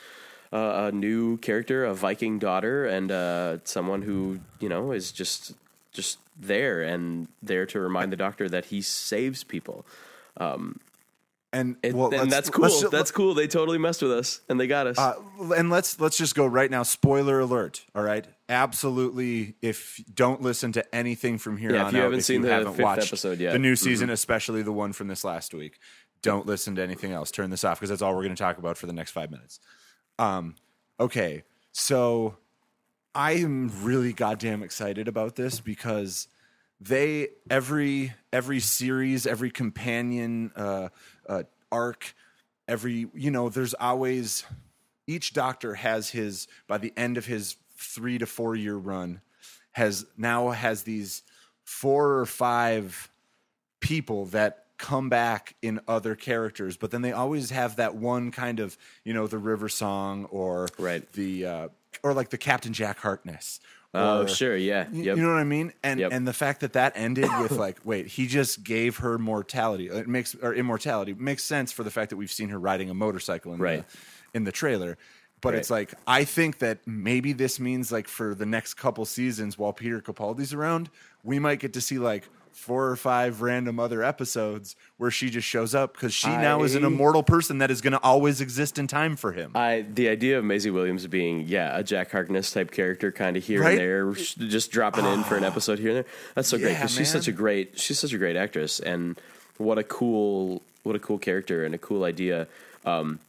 Uh, 0.51 0.89
a 0.89 0.95
new 0.95 1.37
character, 1.37 1.83
a 1.83 1.95
Viking 1.95 2.37
daughter, 2.37 2.85
and 2.85 3.11
uh, 3.11 3.57
someone 3.63 4.03
who 4.03 4.39
you 4.59 4.69
know 4.69 4.91
is 4.91 5.11
just 5.11 5.53
just 5.93 6.19
there 6.39 6.83
and 6.83 7.27
there 7.41 7.65
to 7.65 7.79
remind 7.79 8.11
the 8.11 8.15
Doctor 8.15 8.47
that 8.47 8.65
he 8.65 8.79
saves 8.79 9.43
people. 9.43 9.83
And 11.53 11.77
It, 11.83 11.93
well, 11.93 12.13
and 12.13 12.31
that's 12.31 12.49
cool. 12.49 12.63
let's 12.63 12.89
that's 12.89 13.11
cool. 13.11 13.35
They 13.35 13.47
totally 13.47 13.77
messed 13.77 14.01
with 14.01 14.11
us, 14.11 14.41
and 14.49 14.59
they 14.59 14.65
got 14.65 14.87
us. 14.87 14.97
Uh, 14.97 15.13
and 15.55 15.69
let's 15.69 15.99
let's 15.99 16.17
just 16.17 16.33
go 16.33 16.47
right 16.47 16.69
now. 16.69 16.81
Spoiler 16.81 17.39
alert! 17.39 17.85
All 17.93 18.01
right, 18.01 18.25
absolutely. 18.49 19.55
If 19.61 20.03
don't 20.13 20.41
listen 20.41 20.71
to 20.73 20.95
anything 20.95 21.37
from 21.37 21.57
here 21.57 21.75
Yeah, 21.75 21.83
on 21.83 21.87
if 21.89 21.93
you 21.93 21.99
out, 21.99 22.05
haven't 22.05 22.21
seen 22.21 22.41
the 22.41 22.49
haven't 22.49 22.73
fifth 22.73 22.83
watched 22.83 23.07
episode 23.07 23.39
yet. 23.39 23.49
Mm-hmm. 23.49 23.53
the 23.53 23.59
new 23.59 23.75
season, 23.75 24.09
especially 24.09 24.63
the 24.63 24.73
one 24.73 24.93
from 24.93 25.07
this 25.07 25.23
last 25.23 25.53
week, 25.53 25.77
don't 26.23 26.47
listen 26.47 26.73
to 26.75 26.81
anything 26.81 27.11
else. 27.11 27.29
Turn 27.29 27.51
this 27.51 27.63
off 27.63 27.79
because 27.79 27.89
that's 27.91 28.01
all 28.01 28.15
we're 28.15 28.23
going 28.23 28.35
to 28.35 28.41
talk 28.41 28.57
about 28.57 28.75
for 28.77 28.87
the 28.87 28.93
next 28.93 29.11
five 29.11 29.29
minutes. 29.29 29.59
Um, 30.17 30.55
okay, 30.99 31.43
so 31.71 32.37
I 33.13 33.33
am 33.33 33.71
really 33.83 34.13
goddamn 34.13 34.63
excited 34.63 35.07
about 35.07 35.35
this 35.35 35.59
because 35.59 36.27
they 36.81 37.27
every 37.49 38.13
every 38.31 38.59
series, 38.59 39.27
every 39.27 39.51
companion 39.51 40.51
uh, 40.55 40.89
uh, 41.27 41.43
arc, 41.71 42.13
every 42.67 43.07
you 43.13 43.31
know, 43.31 43.49
there's 43.49 43.73
always 43.73 44.45
each 45.07 45.33
doctor 45.33 45.75
has 45.75 46.09
his 46.09 46.47
by 46.67 46.77
the 46.77 46.93
end 46.95 47.17
of 47.17 47.25
his 47.25 47.57
three 47.77 48.17
to 48.17 48.25
four 48.25 48.55
year 48.55 48.75
run 48.75 49.21
has 49.73 50.05
now 50.17 50.51
has 50.51 50.83
these 50.83 51.23
four 51.65 52.19
or 52.19 52.25
five 52.25 53.09
people 53.79 54.25
that 54.27 54.65
come 54.77 55.09
back 55.09 55.55
in 55.61 55.79
other 55.87 56.15
characters 56.15 56.77
but 56.77 56.91
then 56.91 57.01
they 57.01 57.11
always 57.11 57.49
have 57.51 57.75
that 57.77 57.95
one 57.95 58.31
kind 58.31 58.59
of 58.59 58.77
you 59.03 59.13
know 59.13 59.27
the 59.27 59.37
river 59.37 59.67
song 59.69 60.25
or 60.25 60.67
Right. 60.77 61.09
the 61.13 61.45
uh 61.45 61.67
or 62.01 62.13
like 62.13 62.29
the 62.29 62.37
captain 62.37 62.73
jack 62.73 62.99
harkness 62.99 63.59
oh, 63.93 64.21
or- 64.23 64.27
sure, 64.27 64.55
yeah, 64.57 64.87
you, 64.91 65.03
yep. 65.03 65.17
you 65.17 65.23
know 65.23 65.29
what 65.29 65.39
I 65.39 65.43
mean? 65.43 65.73
And 65.83 65.99
Yep. 65.99 66.11
and 66.13 66.27
the 66.27 66.33
fact 66.33 66.61
that 66.61 66.73
that 66.73 66.93
ended 66.95 67.29
with 67.41 67.51
like, 67.51 67.77
wait, 67.83 68.07
he 68.07 68.27
just 68.27 68.63
gave 68.63 68.97
her 68.97 69.17
mortality. 69.17 69.87
It 69.89 70.07
makes 70.07 70.35
or 70.35 70.53
immortality 70.53 71.11
It 71.11 71.19
makes 71.19 71.43
sense 71.43 71.71
for 71.71 71.83
the 71.83 71.91
fact 71.91 72.09
that 72.09 72.17
we've 72.17 72.31
seen 72.31 72.49
her 72.49 72.59
riding 72.59 72.89
a 72.89 72.93
motorcycle 72.93 73.53
in 73.53 73.59
Right. 73.59 73.83
the 73.87 74.37
in 74.37 74.43
the 74.45 74.51
trailer. 74.51 74.97
But 75.41 75.55
it's 75.55 75.69
like 75.69 75.93
I 76.07 76.23
think 76.23 76.59
that 76.59 76.79
maybe 76.87 77.33
this 77.33 77.59
means 77.59 77.91
like 77.91 78.07
for 78.07 78.33
the 78.33 78.45
next 78.45 78.75
couple 78.75 79.03
seasons 79.05 79.57
while 79.57 79.73
Peter 79.73 79.99
Capaldi's 79.99 80.53
around, 80.53 80.89
we 81.23 81.37
might 81.37 81.59
get 81.59 81.73
to 81.73 81.81
see 81.81 81.99
like 81.99 82.29
four 82.53 82.89
or 82.89 82.95
five 82.95 83.41
random 83.41 83.79
other 83.79 84.03
episodes 84.03 84.75
where 84.97 85.11
she 85.11 85.29
just 85.29 85.47
shows 85.47 85.73
up 85.75 85.93
because 85.93 86.13
she 86.13 86.27
now 86.29 86.63
is 86.63 86.75
an 86.75 86.85
immortal 86.85 87.23
person 87.23 87.57
that 87.57 87.69
is 87.71 87.81
going 87.81 87.93
to 87.93 88.01
always 88.01 88.39
exist 88.41 88.79
in 88.79 88.87
time 88.87 89.15
for 89.15 89.31
him. 89.33 89.51
I 89.55 89.85
the 89.91 90.07
idea 90.09 90.37
of 90.37 90.45
Maisie 90.45 90.69
Williams 90.69 91.05
being 91.07 91.41
yeah 91.47 91.77
a 91.77 91.83
Jack 91.83 92.11
Harkness 92.11 92.51
type 92.51 92.71
character, 92.71 93.11
kind 93.11 93.35
of 93.37 93.43
here 93.43 93.61
Right? 93.61 93.71
and 93.71 93.79
there, 93.79 94.11
just 94.13 94.71
dropping 94.71 95.05
in 95.05 95.23
for 95.23 95.35
an 95.35 95.43
episode 95.43 95.79
here 95.79 95.89
and 95.89 95.97
there. 95.97 96.05
That's 96.35 96.47
so 96.47 96.57
great 96.57 96.75
because 96.75 96.91
she's 96.91 97.11
such 97.11 97.27
a 97.27 97.31
great 97.31 97.79
she's 97.79 97.99
such 97.99 98.13
a 98.13 98.17
great 98.17 98.35
actress, 98.35 98.79
and 98.79 99.19
what 99.57 99.77
a 99.77 99.83
cool 99.83 100.61
what 100.83 100.95
a 100.95 100.99
cool 100.99 101.17
character 101.17 101.65
and 101.65 101.73
a 101.73 101.77
cool 101.77 102.03
idea. 102.03 102.47
Um, 102.85 103.19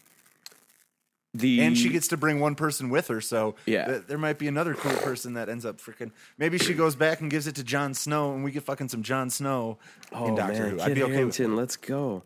the 1.35 1.61
and 1.61 1.77
she 1.77 1.89
gets 1.89 2.09
to 2.09 2.17
bring 2.17 2.39
one 2.39 2.55
person 2.55 2.89
with 2.89 3.09
her, 3.09 3.21
so 3.21 3.57
Yeah. 3.67 3.87
th- 3.87 4.03
there 4.07 4.19
might 4.19 4.39
be 4.39 4.47
another 4.47 4.75
cool 4.75 4.97
person 4.99 5.35
that 5.35 5.49
ends 5.49 5.67
up 5.67 5.81
freaking. 5.81 6.13
Maybe 6.39 6.59
she 6.59 6.75
goes 6.75 6.95
back 6.95 7.21
and 7.21 7.31
gives 7.31 7.47
it 7.47 7.57
to 7.57 7.65
Jon 7.65 7.93
Snow, 7.93 8.33
and 8.35 8.45
we 8.45 8.53
get 8.53 8.63
fucking 8.63 8.89
some 8.89 9.03
Jon 9.03 9.31
Snow 9.31 9.79
oh 10.13 10.27
in 10.29 10.37
Doctor 10.37 10.63
man, 10.63 10.71
Who. 10.71 10.81
I'd 10.81 10.95
be 10.95 11.03
okay 11.03 11.25
with. 11.25 11.37
Harington, 11.37 11.57
let's 11.57 11.77
go. 11.77 12.23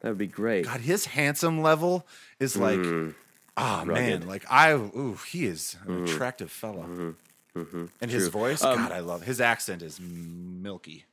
That 0.00 0.08
would 0.08 0.18
be 0.18 0.26
great. 0.26 0.64
God, 0.64 0.80
his 0.80 1.06
handsome 1.06 1.62
level 1.62 2.06
is 2.40 2.56
like, 2.56 2.78
mm-hmm. 2.78 3.10
ah 3.56 3.84
man, 3.84 4.26
like 4.26 4.44
I, 4.50 4.72
ooh, 4.72 5.18
he 5.28 5.46
is 5.46 5.76
an 5.86 5.94
mm-hmm. 5.94 6.04
attractive 6.04 6.50
fella. 6.50 6.84
Mm-hmm. 6.84 7.86
And 8.00 8.10
his 8.10 8.28
voice, 8.28 8.62
um, 8.62 8.76
God, 8.76 8.92
I 8.92 9.00
love 9.00 9.22
his 9.22 9.40
accent 9.40 9.82
is 9.82 10.00
milky. 10.00 11.04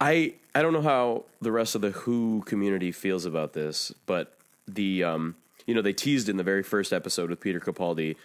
I 0.00 0.34
I 0.54 0.62
don't 0.62 0.72
know 0.72 0.82
how 0.82 1.24
the 1.40 1.52
rest 1.52 1.74
of 1.74 1.80
the 1.80 1.90
Who 1.90 2.42
community 2.46 2.90
feels 2.90 3.24
about 3.24 3.52
this, 3.52 3.92
but 4.06 4.36
the 4.66 5.04
um 5.04 5.36
you 5.70 5.76
know 5.76 5.82
they 5.82 5.92
teased 5.92 6.28
in 6.28 6.36
the 6.36 6.42
very 6.52 6.64
first 6.64 6.92
episode 6.92 7.30
with 7.30 7.40
Peter 7.40 7.60
Capaldi 7.60 8.16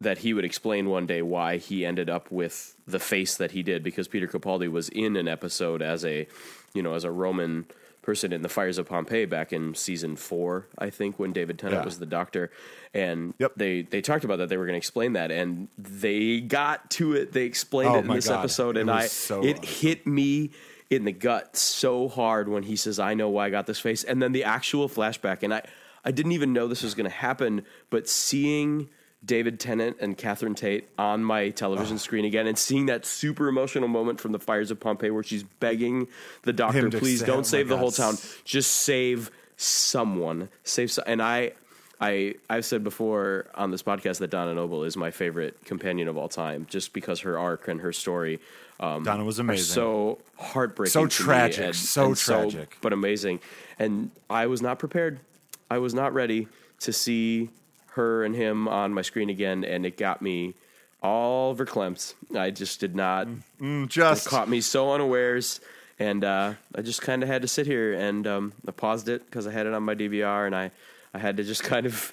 that 0.00 0.18
he 0.18 0.34
would 0.34 0.44
explain 0.44 0.88
one 0.90 1.06
day 1.06 1.22
why 1.22 1.56
he 1.56 1.86
ended 1.86 2.10
up 2.10 2.30
with 2.30 2.76
the 2.86 2.98
face 2.98 3.36
that 3.36 3.52
he 3.52 3.62
did 3.62 3.82
because 3.82 4.08
Peter 4.08 4.26
Capaldi 4.26 4.70
was 4.70 4.88
in 4.90 5.16
an 5.16 5.26
episode 5.28 5.80
as 5.80 6.04
a 6.04 6.26
you 6.74 6.82
know 6.82 6.94
as 6.94 7.04
a 7.04 7.10
Roman 7.10 7.66
person 8.02 8.32
in 8.32 8.42
the 8.42 8.48
fires 8.48 8.78
of 8.78 8.86
Pompeii 8.86 9.24
back 9.24 9.52
in 9.52 9.74
season 9.74 10.14
four, 10.14 10.66
I 10.78 10.90
think, 10.90 11.18
when 11.18 11.32
David 11.32 11.58
Tennant 11.58 11.80
Yeah. 11.82 11.84
was 11.84 11.98
the 11.98 12.06
doctor, 12.06 12.50
and 12.94 13.34
Yep. 13.38 13.52
they 13.56 13.82
they 13.82 14.00
talked 14.00 14.24
about 14.24 14.36
that 14.38 14.48
they 14.48 14.56
were 14.56 14.66
going 14.66 14.74
to 14.74 14.84
explain 14.86 15.14
that, 15.14 15.30
and 15.32 15.66
they 15.76 16.40
got 16.40 16.88
to 16.98 17.14
it. 17.14 17.32
They 17.32 17.44
explained 17.46 17.90
Oh 17.94 17.98
it 17.98 18.04
in 18.06 18.14
this 18.14 18.28
God. 18.28 18.38
episode, 18.40 18.76
and 18.76 18.90
I 18.90 19.06
so 19.08 19.42
it 19.42 19.58
awesome. 19.58 19.68
hit 19.88 20.06
me 20.06 20.50
in 20.88 21.04
the 21.04 21.10
gut 21.12 21.56
so 21.56 22.06
hard 22.06 22.48
when 22.48 22.62
he 22.62 22.76
says, 22.76 23.00
"I 23.00 23.14
know 23.14 23.28
why 23.28 23.46
I 23.46 23.50
got 23.50 23.66
this 23.66 23.80
face," 23.80 24.04
and 24.04 24.22
then 24.22 24.30
the 24.32 24.44
actual 24.44 24.88
flashback, 24.88 25.42
and 25.42 25.52
I 25.52 25.62
I 26.06 26.12
didn't 26.12 26.32
even 26.32 26.52
know 26.54 26.68
this 26.68 26.82
was 26.82 26.94
going 26.94 27.10
to 27.10 27.16
happen, 27.16 27.64
but 27.90 28.08
seeing. 28.08 28.88
David 29.24 29.58
Tennant 29.58 29.96
and 29.98 30.16
Catherine 30.16 30.54
Tate 30.54 30.88
on 30.98 31.24
my 31.24 31.48
television 31.50 31.98
screen 31.98 32.24
again, 32.24 32.46
and 32.46 32.56
seeing 32.56 32.86
that 32.86 33.04
super 33.04 33.48
emotional 33.48 33.88
moment 33.88 34.20
from 34.20 34.30
the 34.30 34.38
fires 34.38 34.70
of 34.70 34.78
Pompeii 34.78 35.10
where 35.10 35.24
she's 35.24 35.42
begging 35.42 36.06
the 36.42 36.52
doctor, 36.52 36.88
"Please 36.90 37.22
don't 37.22 37.40
oh 37.40 37.42
save 37.42 37.66
the 37.66 37.74
God. 37.74 37.80
whole 37.80 37.90
town, 37.90 38.14
just 38.44 38.70
save 38.70 39.32
someone, 39.56 40.48
save." 40.62 40.92
So-. 40.92 41.02
And 41.08 41.20
I, 41.20 41.52
I, 42.00 42.34
I've 42.48 42.64
said 42.64 42.84
before 42.84 43.46
on 43.56 43.72
this 43.72 43.82
podcast 43.82 44.18
that 44.18 44.30
Donna 44.30 44.54
Noble 44.54 44.84
is 44.84 44.96
my 44.96 45.10
favorite 45.10 45.64
companion 45.64 46.06
of 46.06 46.16
all 46.16 46.28
time, 46.28 46.66
just 46.70 46.92
because 46.92 47.20
her 47.20 47.36
arc 47.36 47.66
and 47.66 47.80
her 47.80 47.92
story 47.92 48.38
um, 48.78 49.02
Donna 49.02 49.24
was 49.24 49.40
amazing. 49.40 49.64
so 49.74 50.18
heartbreaking, 50.38 50.92
So 50.92 51.06
tragic, 51.08 51.64
and- 51.64 51.74
so 51.74 52.06
and 52.08 52.16
tragic. 52.16 52.76
but 52.80 52.92
amazing. 52.92 53.40
And 53.78 54.10
I 54.30 54.46
was 54.46 54.62
not 54.62 54.78
prepared. 54.78 55.18
I 55.70 55.78
was 55.78 55.94
not 55.94 56.14
ready 56.14 56.48
to 56.80 56.92
see 56.92 57.50
her 57.92 58.24
and 58.24 58.34
him 58.34 58.68
on 58.68 58.92
my 58.92 59.02
screen 59.02 59.30
again, 59.30 59.64
and 59.64 59.86
it 59.86 59.96
got 59.96 60.20
me 60.22 60.54
all 61.02 61.54
verklempt. 61.56 62.14
I 62.36 62.50
just 62.50 62.80
did 62.80 62.94
not. 62.94 63.26
Mm, 63.60 63.88
just 63.88 64.28
caught 64.28 64.48
me 64.48 64.60
so 64.60 64.92
unawares, 64.92 65.60
and 65.98 66.24
uh, 66.24 66.54
I 66.74 66.82
just 66.82 67.02
kind 67.02 67.22
of 67.22 67.28
had 67.28 67.42
to 67.42 67.48
sit 67.48 67.66
here 67.66 67.94
and 67.94 68.26
um, 68.26 68.52
I 68.66 68.70
paused 68.72 69.08
it 69.08 69.24
because 69.24 69.46
I 69.46 69.52
had 69.52 69.66
it 69.66 69.72
on 69.72 69.82
my 69.82 69.94
DVR, 69.94 70.46
and 70.46 70.54
I 70.54 70.70
I 71.14 71.18
had 71.18 71.38
to 71.38 71.44
just 71.44 71.62
kind 71.64 71.86
of 71.86 72.12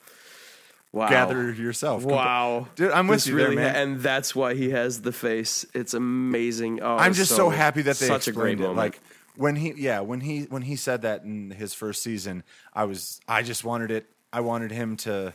wow 0.91 1.09
gather 1.09 1.51
yourself. 1.51 2.03
Wow, 2.05 2.67
Dude, 2.75 2.91
I'm 2.91 3.07
with 3.07 3.17
This 3.17 3.27
you 3.27 3.35
there, 3.35 3.45
really 3.49 3.57
man. 3.57 3.75
and 3.75 3.99
that's 3.99 4.33
why 4.35 4.53
he 4.53 4.69
has 4.69 5.01
the 5.01 5.11
face. 5.11 5.65
It's 5.73 5.93
amazing. 5.93 6.81
Oh, 6.81 6.95
I'm 6.95 7.13
just 7.13 7.35
so, 7.35 7.49
happy 7.49 7.81
that 7.83 7.97
they 7.97 8.07
such 8.07 8.27
a 8.27 8.31
great 8.31 8.59
it. 8.59 8.61
moment. 8.61 8.77
Like 8.77 8.99
when 9.35 9.55
he, 9.55 9.73
yeah, 9.75 9.99
when 10.01 10.21
he 10.21 10.43
when 10.43 10.61
he 10.63 10.75
said 10.75 11.01
that 11.03 11.23
in 11.23 11.51
his 11.51 11.73
first 11.73 12.03
season, 12.03 12.43
I 12.73 12.85
was, 12.85 13.19
I 13.27 13.43
just 13.43 13.63
wanted 13.63 13.91
it. 13.91 14.05
I 14.31 14.41
wanted 14.41 14.71
him 14.71 14.97
to. 14.97 15.33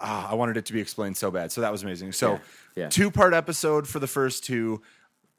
ah, 0.00 0.30
I 0.30 0.34
wanted 0.34 0.56
it 0.56 0.66
to 0.66 0.72
be 0.72 0.80
explained 0.80 1.16
so 1.16 1.30
bad. 1.30 1.52
So 1.52 1.60
that 1.60 1.72
was 1.72 1.82
amazing. 1.82 2.12
So 2.12 2.32
Yeah, 2.32 2.38
yeah. 2.76 2.88
two 2.88 3.10
part 3.10 3.34
episode 3.34 3.86
for 3.86 3.98
the 3.98 4.06
first 4.06 4.44
two 4.44 4.82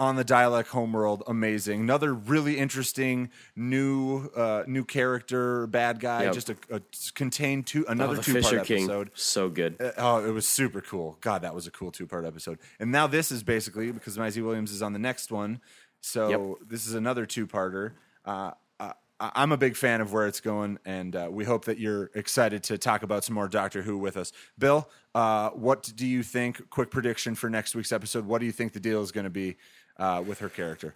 on 0.01 0.15
the 0.15 0.25
Dalek 0.25 0.65
homeworld, 0.65 1.21
amazing. 1.27 1.81
Another 1.81 2.11
really 2.11 2.57
interesting 2.57 3.29
new 3.55 4.29
uh, 4.35 4.63
new 4.65 4.83
character, 4.83 5.67
bad 5.67 5.99
guy. 5.99 6.23
Yep. 6.23 6.33
Just 6.33 6.49
a, 6.49 6.57
a 6.71 6.81
contained 7.13 7.67
two 7.67 7.85
another 7.87 8.17
oh, 8.17 8.21
two 8.21 8.41
part 8.41 8.53
episode. 8.55 9.11
so 9.13 9.47
good. 9.49 9.79
Uh, 9.79 9.91
Oh, 9.97 10.25
it 10.27 10.31
was 10.31 10.47
super 10.47 10.81
cool. 10.81 11.19
God, 11.21 11.43
that 11.43 11.53
was 11.53 11.67
a 11.67 11.71
cool 11.71 11.91
two 11.91 12.07
part 12.07 12.25
episode. 12.25 12.57
And 12.79 12.91
now 12.91 13.05
this 13.05 13.31
is 13.31 13.43
basically 13.43 13.91
because 13.91 14.17
Maisie 14.17 14.41
Williams 14.41 14.71
is 14.71 14.81
on 14.81 14.93
the 14.93 14.99
next 14.99 15.31
one. 15.31 15.61
So 16.01 16.29
Yep. 16.59 16.69
this 16.69 16.87
is 16.87 16.93
another 16.95 17.25
two 17.25 17.47
parter. 17.47 17.93
Uh, 18.25 18.51
I- 18.79 18.93
I'm 19.35 19.51
a 19.51 19.57
big 19.57 19.75
fan 19.75 20.01
of 20.01 20.11
where 20.11 20.25
it's 20.25 20.39
going, 20.39 20.79
and 20.83 21.15
uh, 21.15 21.27
we 21.31 21.45
hope 21.45 21.65
that 21.65 21.77
you're 21.77 22.09
excited 22.15 22.63
to 22.63 22.79
talk 22.79 23.03
about 23.03 23.23
some 23.23 23.35
more 23.35 23.47
Doctor 23.47 23.83
Who 23.83 23.99
with 23.99 24.17
us. 24.17 24.31
Bill, 24.57 24.89
uh, 25.13 25.51
what 25.51 25.91
do 25.95 26.07
you 26.07 26.23
think? 26.23 26.71
Quick 26.71 26.89
prediction 26.89 27.35
for 27.35 27.47
next 27.47 27.75
week's 27.75 27.91
episode. 27.91 28.25
What 28.25 28.39
do 28.39 28.47
you 28.47 28.51
think 28.51 28.73
the 28.73 28.79
deal 28.79 29.03
is 29.03 29.11
going 29.11 29.25
to 29.25 29.29
be 29.29 29.57
uh, 29.97 30.23
with 30.25 30.39
her 30.39 30.49
character? 30.49 30.95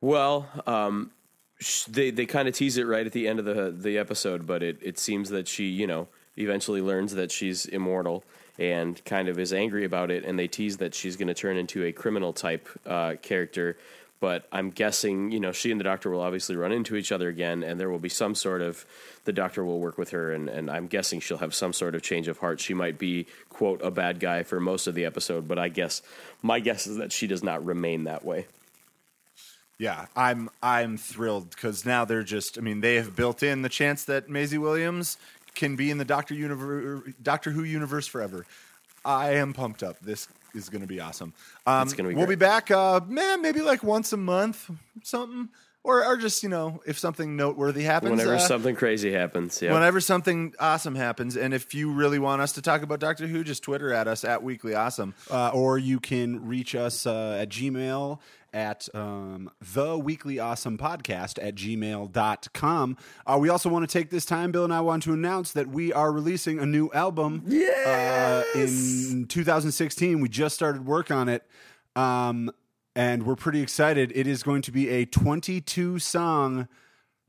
Well, 0.00 0.48
um, 0.66 1.12
they 1.88 2.10
they 2.10 2.26
kind 2.26 2.48
of 2.48 2.54
tease 2.54 2.76
it 2.78 2.84
right 2.88 3.06
at 3.06 3.12
the 3.12 3.28
end 3.28 3.38
of 3.38 3.44
the 3.44 3.70
the 3.70 3.96
episode, 3.96 4.44
but 4.44 4.64
it 4.64 4.78
it 4.82 4.98
seems 4.98 5.30
that 5.30 5.46
she, 5.46 5.66
you 5.68 5.86
know, 5.86 6.08
eventually 6.36 6.80
learns 6.82 7.14
that 7.14 7.30
she's 7.30 7.66
immortal 7.66 8.24
and 8.58 9.04
kind 9.04 9.28
of 9.28 9.38
is 9.38 9.52
angry 9.52 9.84
about 9.84 10.10
it, 10.10 10.24
and 10.24 10.36
they 10.36 10.48
tease 10.48 10.78
that 10.78 10.96
she's 10.96 11.14
going 11.16 11.28
to 11.28 11.34
turn 11.34 11.56
into 11.56 11.84
a 11.84 11.92
criminal 11.92 12.32
type 12.32 12.68
uh, 12.86 13.14
character. 13.22 13.76
But 14.22 14.46
I'm 14.52 14.70
guessing, 14.70 15.32
you 15.32 15.40
know, 15.40 15.50
she 15.50 15.72
and 15.72 15.80
the 15.80 15.84
doctor 15.84 16.08
will 16.08 16.20
obviously 16.20 16.54
run 16.54 16.70
into 16.70 16.94
each 16.94 17.10
other 17.10 17.28
again, 17.28 17.64
and 17.64 17.80
there 17.80 17.90
will 17.90 17.98
be 17.98 18.08
some 18.08 18.36
sort 18.36 18.62
of 18.62 18.86
the 19.24 19.32
doctor 19.32 19.64
will 19.64 19.80
work 19.80 19.98
with 19.98 20.10
her, 20.10 20.30
and, 20.30 20.48
and 20.48 20.70
I'm 20.70 20.86
guessing 20.86 21.18
she'll 21.18 21.38
have 21.38 21.52
some 21.52 21.72
sort 21.72 21.96
of 21.96 22.02
change 22.02 22.28
of 22.28 22.38
heart. 22.38 22.60
She 22.60 22.72
might 22.72 22.98
be 22.98 23.26
quote 23.48 23.82
a 23.82 23.90
bad 23.90 24.20
guy 24.20 24.44
for 24.44 24.60
most 24.60 24.86
of 24.86 24.94
the 24.94 25.06
episode, 25.06 25.48
but 25.48 25.58
I 25.58 25.70
guess 25.70 26.02
my 26.40 26.60
guess 26.60 26.86
is 26.86 26.98
that 26.98 27.10
she 27.10 27.26
does 27.26 27.42
not 27.42 27.64
remain 27.64 28.04
that 28.04 28.24
way. 28.24 28.46
Yeah, 29.76 30.06
I'm 30.14 30.50
I'm 30.62 30.98
thrilled 30.98 31.50
because 31.50 31.84
now 31.84 32.04
they're 32.04 32.22
just. 32.22 32.58
I 32.58 32.60
mean, 32.60 32.80
they 32.80 32.94
have 32.94 33.16
built 33.16 33.42
in 33.42 33.62
the 33.62 33.68
chance 33.68 34.04
that 34.04 34.28
Maisie 34.28 34.56
Williams 34.56 35.16
can 35.56 35.74
be 35.74 35.90
in 35.90 35.98
the 35.98 36.04
Doctor 36.04 36.34
universe, 36.34 37.12
Doctor 37.20 37.50
Who 37.50 37.64
universe 37.64 38.06
forever. 38.06 38.46
I 39.04 39.34
am 39.34 39.52
pumped 39.52 39.82
up. 39.82 39.98
This 40.00 40.28
is 40.54 40.68
going 40.68 40.82
to 40.82 40.86
be 40.88 41.00
awesome. 41.00 41.32
Um, 41.66 41.82
It's 41.82 41.92
gonna 41.94 42.08
be 42.10 42.14
we'll 42.14 42.26
great. 42.26 42.38
be 42.38 42.44
back, 42.44 42.70
uh, 42.70 43.00
man. 43.06 43.42
Maybe 43.42 43.60
like 43.62 43.82
once 43.82 44.12
a 44.12 44.16
month, 44.16 44.70
something, 45.02 45.48
or 45.84 46.04
or 46.04 46.16
just 46.16 46.42
you 46.42 46.48
know, 46.48 46.80
if 46.86 46.98
something 46.98 47.36
noteworthy 47.36 47.82
happens. 47.84 48.10
Whenever 48.10 48.34
uh, 48.34 48.38
something 48.38 48.76
crazy 48.76 49.12
happens, 49.12 49.60
yeah. 49.62 49.72
Whenever 49.72 50.00
something 50.00 50.54
awesome 50.60 50.94
happens, 50.94 51.36
and 51.36 51.54
if 51.54 51.74
you 51.74 51.90
really 51.92 52.18
want 52.18 52.42
us 52.42 52.52
to 52.52 52.62
talk 52.62 52.82
about 52.82 53.00
Doctor 53.00 53.26
Who, 53.26 53.42
just 53.42 53.62
Twitter 53.62 53.92
at 53.92 54.06
us 54.06 54.24
at 54.24 54.42
Weekly 54.42 54.74
Awesome. 54.74 55.14
uh, 55.30 55.50
or 55.54 55.78
you 55.78 55.98
can 55.98 56.46
reach 56.46 56.74
us 56.74 57.06
uh, 57.06 57.38
at 57.40 57.48
Gmail 57.48 58.18
at 58.52 58.88
um, 58.94 59.50
the 59.60 59.98
weekly 59.98 60.38
awesome 60.38 60.76
podcast 60.76 61.38
at 61.42 61.54
gmail.com. 61.54 62.96
Uh, 63.26 63.38
we 63.40 63.48
also 63.48 63.68
want 63.68 63.88
to 63.88 63.98
take 63.98 64.10
this 64.10 64.24
time, 64.24 64.52
Bill 64.52 64.64
and 64.64 64.72
I 64.74 64.80
want 64.80 65.02
to 65.04 65.12
announce 65.12 65.52
that 65.52 65.68
we 65.68 65.92
are 65.92 66.12
releasing 66.12 66.58
a 66.58 66.66
new 66.66 66.90
album 66.92 67.44
uh, 67.46 68.42
in 68.54 69.26
2016. 69.28 70.20
We 70.20 70.28
just 70.28 70.54
started 70.54 70.84
work 70.86 71.10
on 71.10 71.28
it. 71.28 71.44
Um, 71.96 72.50
and 72.94 73.24
we're 73.24 73.36
pretty 73.36 73.62
excited. 73.62 74.12
It 74.14 74.26
is 74.26 74.42
going 74.42 74.62
to 74.62 74.72
be 74.72 74.88
a 74.90 75.06
22 75.06 75.98
song 75.98 76.68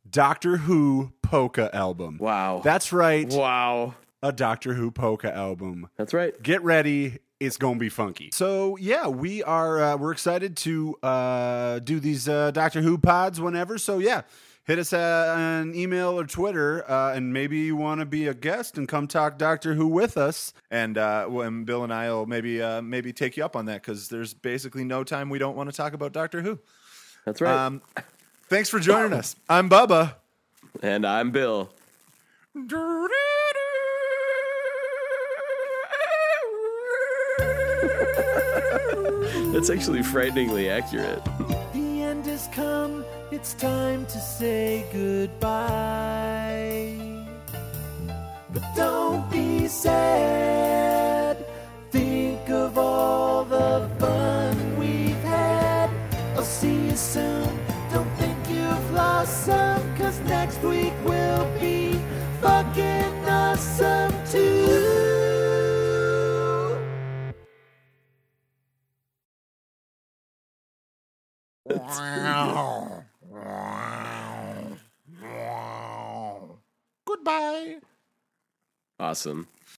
Doctor 0.10 0.58
Who 0.58 1.14
polka 1.22 1.74
album. 1.74 2.18
Wow. 2.20 2.62
That's 2.64 2.92
right. 2.92 3.30
wow. 3.30 3.96
A 4.22 4.32
Doctor 4.32 4.74
Who 4.74 4.90
polka 4.92 5.34
album 5.34 5.90
That's 5.98 6.14
right. 6.14 6.42
get 6.42 6.64
ready 6.64 7.20
it's 7.40 7.58
gonna 7.58 7.80
be 7.80 7.90
funky 7.90 8.30
so 8.34 8.78
yeah 8.78 9.08
we 9.08 9.44
are 9.44 9.82
uh, 9.82 9.98
we're 9.98 10.12
excited 10.12 10.56
to 10.58 10.96
uh, 11.04 11.80
do 11.80 12.00
these 12.00 12.30
uh, 12.30 12.52
doctor 12.52 12.82
who 12.82 12.98
pods 12.98 13.40
whenever 13.42 13.78
so 13.78 14.00
yeah 14.00 14.22
hit 14.66 14.80
us 14.80 14.94
uh, 14.94 15.36
an 15.38 15.76
email 15.76 16.18
or 16.20 16.26
twitter 16.26 16.90
uh, 16.90 17.14
and 17.14 17.34
maybe 17.34 17.60
you 17.60 17.76
want 17.76 18.00
to 18.00 18.06
be 18.06 18.28
a 18.28 18.34
guest 18.34 18.78
and 18.78 18.88
come 18.88 19.08
talk 19.08 19.38
doctor 19.38 19.74
who 19.74 19.88
with 19.88 20.16
us 20.16 20.54
and 20.72 20.98
uh, 20.98 21.26
when 21.26 21.64
Bill 21.66 21.84
and 21.84 21.94
I 21.94 22.10
will 22.12 22.26
maybe 22.26 22.62
uh, 22.62 22.82
maybe 22.82 23.14
take 23.14 23.38
you 23.38 23.46
up 23.46 23.56
on 23.56 23.66
that 23.66 23.82
because 23.82 24.10
there's 24.10 24.34
basically 24.34 24.84
no 24.84 25.04
time 25.04 25.30
we 25.30 25.38
don't 25.40 25.56
want 25.56 25.70
to 25.70 25.76
talk 25.76 25.94
about 25.94 26.14
Doctor 26.14 26.42
Who. 26.42 26.60
That's 27.26 27.42
right. 27.42 27.54
Um, 27.66 27.82
thanks 28.50 28.70
for 28.70 28.80
joining 28.80 29.14
us. 29.14 29.36
I'm 29.48 29.70
Bubba. 29.70 30.16
and 30.82 31.06
I'm 31.06 31.32
Bill. 31.32 31.70
That's 39.54 39.70
actually 39.70 40.02
frighteningly 40.02 40.68
accurate. 40.68 41.24
The 41.74 42.02
end 42.02 42.26
has 42.26 42.50
come, 42.52 43.06
it's 43.30 43.54
time 43.54 44.08
to 44.08 44.20
say 44.20 44.84
goodbye. 44.92 46.18
But 48.52 48.64
don't 48.76 49.30
be 49.30 49.68
sad, 49.68 50.63
Awesome. 79.24 79.48